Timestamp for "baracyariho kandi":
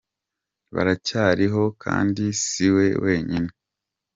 0.75-2.23